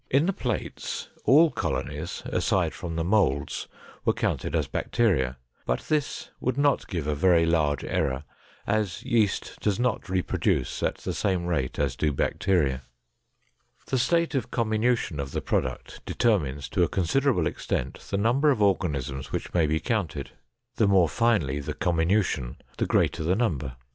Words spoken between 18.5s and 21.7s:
organisms which may be counted. The more finely